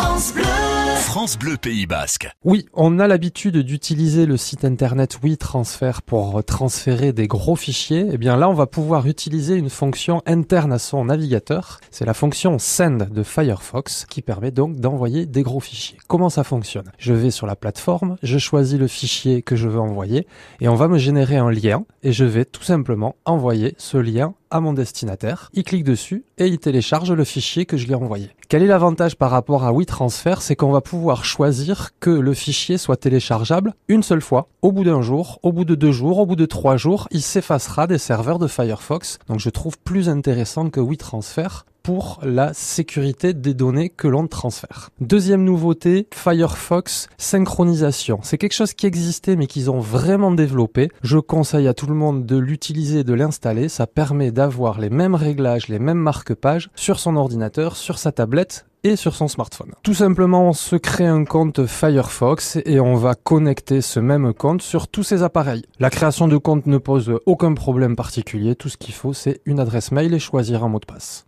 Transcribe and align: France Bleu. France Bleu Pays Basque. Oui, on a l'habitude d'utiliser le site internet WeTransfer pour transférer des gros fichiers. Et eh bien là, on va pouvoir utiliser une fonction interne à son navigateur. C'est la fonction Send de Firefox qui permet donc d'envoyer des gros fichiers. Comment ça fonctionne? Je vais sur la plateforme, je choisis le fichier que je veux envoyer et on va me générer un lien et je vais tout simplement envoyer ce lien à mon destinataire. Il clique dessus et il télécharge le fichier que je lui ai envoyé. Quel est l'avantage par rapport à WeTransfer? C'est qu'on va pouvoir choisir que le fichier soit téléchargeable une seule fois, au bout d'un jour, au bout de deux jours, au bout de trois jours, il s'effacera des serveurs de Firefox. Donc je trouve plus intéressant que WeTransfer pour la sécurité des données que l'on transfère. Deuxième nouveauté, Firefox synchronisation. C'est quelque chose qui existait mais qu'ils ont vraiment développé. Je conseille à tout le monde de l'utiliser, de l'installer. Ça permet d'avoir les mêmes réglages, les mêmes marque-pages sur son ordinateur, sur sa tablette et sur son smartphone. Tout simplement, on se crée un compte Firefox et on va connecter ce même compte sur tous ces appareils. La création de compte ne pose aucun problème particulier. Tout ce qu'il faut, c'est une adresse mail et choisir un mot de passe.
France 0.00 0.32
Bleu. 0.32 0.44
France 0.96 1.38
Bleu 1.38 1.56
Pays 1.58 1.84
Basque. 1.84 2.30
Oui, 2.42 2.64
on 2.72 2.98
a 2.98 3.06
l'habitude 3.06 3.58
d'utiliser 3.58 4.24
le 4.24 4.38
site 4.38 4.64
internet 4.64 5.18
WeTransfer 5.22 6.00
pour 6.06 6.42
transférer 6.42 7.12
des 7.12 7.26
gros 7.26 7.54
fichiers. 7.54 8.06
Et 8.06 8.10
eh 8.12 8.16
bien 8.16 8.38
là, 8.38 8.48
on 8.48 8.54
va 8.54 8.66
pouvoir 8.66 9.06
utiliser 9.06 9.56
une 9.56 9.68
fonction 9.68 10.22
interne 10.24 10.72
à 10.72 10.78
son 10.78 11.04
navigateur. 11.04 11.80
C'est 11.90 12.06
la 12.06 12.14
fonction 12.14 12.58
Send 12.58 13.10
de 13.10 13.22
Firefox 13.22 14.06
qui 14.08 14.22
permet 14.22 14.52
donc 14.52 14.76
d'envoyer 14.76 15.26
des 15.26 15.42
gros 15.42 15.60
fichiers. 15.60 15.98
Comment 16.08 16.30
ça 16.30 16.44
fonctionne? 16.44 16.90
Je 16.96 17.12
vais 17.12 17.30
sur 17.30 17.46
la 17.46 17.56
plateforme, 17.56 18.16
je 18.22 18.38
choisis 18.38 18.78
le 18.78 18.88
fichier 18.88 19.42
que 19.42 19.54
je 19.54 19.68
veux 19.68 19.80
envoyer 19.80 20.26
et 20.62 20.68
on 20.68 20.76
va 20.76 20.88
me 20.88 20.96
générer 20.96 21.36
un 21.36 21.50
lien 21.50 21.84
et 22.02 22.14
je 22.14 22.24
vais 22.24 22.46
tout 22.46 22.62
simplement 22.62 23.16
envoyer 23.26 23.74
ce 23.76 23.98
lien 23.98 24.32
à 24.50 24.60
mon 24.60 24.72
destinataire. 24.72 25.50
Il 25.52 25.64
clique 25.64 25.84
dessus 25.84 26.24
et 26.38 26.46
il 26.46 26.58
télécharge 26.58 27.12
le 27.12 27.24
fichier 27.24 27.66
que 27.66 27.76
je 27.76 27.84
lui 27.84 27.92
ai 27.92 27.96
envoyé. 27.96 28.30
Quel 28.50 28.64
est 28.64 28.66
l'avantage 28.66 29.14
par 29.14 29.30
rapport 29.30 29.62
à 29.62 29.72
WeTransfer? 29.72 30.34
C'est 30.40 30.56
qu'on 30.56 30.72
va 30.72 30.80
pouvoir 30.80 31.24
choisir 31.24 31.90
que 32.00 32.10
le 32.10 32.34
fichier 32.34 32.78
soit 32.78 32.96
téléchargeable 32.96 33.74
une 33.86 34.02
seule 34.02 34.20
fois, 34.20 34.48
au 34.60 34.72
bout 34.72 34.82
d'un 34.82 35.02
jour, 35.02 35.38
au 35.44 35.52
bout 35.52 35.64
de 35.64 35.76
deux 35.76 35.92
jours, 35.92 36.18
au 36.18 36.26
bout 36.26 36.34
de 36.34 36.46
trois 36.46 36.76
jours, 36.76 37.06
il 37.12 37.22
s'effacera 37.22 37.86
des 37.86 37.96
serveurs 37.96 38.40
de 38.40 38.48
Firefox. 38.48 39.20
Donc 39.28 39.38
je 39.38 39.50
trouve 39.50 39.78
plus 39.78 40.08
intéressant 40.08 40.68
que 40.68 40.80
WeTransfer 40.80 41.64
pour 41.82 42.20
la 42.22 42.52
sécurité 42.54 43.32
des 43.34 43.54
données 43.54 43.88
que 43.88 44.08
l'on 44.08 44.26
transfère. 44.26 44.90
Deuxième 45.00 45.44
nouveauté, 45.44 46.06
Firefox 46.12 47.08
synchronisation. 47.18 48.20
C'est 48.22 48.38
quelque 48.38 48.54
chose 48.54 48.74
qui 48.74 48.86
existait 48.86 49.36
mais 49.36 49.46
qu'ils 49.46 49.70
ont 49.70 49.80
vraiment 49.80 50.30
développé. 50.30 50.90
Je 51.02 51.18
conseille 51.18 51.68
à 51.68 51.74
tout 51.74 51.86
le 51.86 51.94
monde 51.94 52.26
de 52.26 52.36
l'utiliser, 52.36 53.04
de 53.04 53.14
l'installer. 53.14 53.68
Ça 53.68 53.86
permet 53.86 54.30
d'avoir 54.30 54.80
les 54.80 54.90
mêmes 54.90 55.14
réglages, 55.14 55.68
les 55.68 55.78
mêmes 55.78 55.98
marque-pages 55.98 56.70
sur 56.74 56.98
son 56.98 57.16
ordinateur, 57.16 57.76
sur 57.76 57.98
sa 57.98 58.12
tablette 58.12 58.66
et 58.82 58.96
sur 58.96 59.14
son 59.14 59.28
smartphone. 59.28 59.72
Tout 59.82 59.94
simplement, 59.94 60.48
on 60.48 60.52
se 60.52 60.76
crée 60.76 61.06
un 61.06 61.24
compte 61.24 61.66
Firefox 61.66 62.58
et 62.64 62.80
on 62.80 62.94
va 62.94 63.14
connecter 63.14 63.80
ce 63.80 64.00
même 64.00 64.32
compte 64.32 64.62
sur 64.62 64.88
tous 64.88 65.02
ces 65.02 65.22
appareils. 65.22 65.64
La 65.78 65.90
création 65.90 66.28
de 66.28 66.36
compte 66.36 66.66
ne 66.66 66.78
pose 66.78 67.12
aucun 67.26 67.54
problème 67.54 67.96
particulier. 67.96 68.54
Tout 68.54 68.68
ce 68.68 68.76
qu'il 68.76 68.94
faut, 68.94 69.12
c'est 69.12 69.40
une 69.44 69.60
adresse 69.60 69.92
mail 69.92 70.14
et 70.14 70.18
choisir 70.18 70.64
un 70.64 70.68
mot 70.68 70.80
de 70.80 70.86
passe. 70.86 71.18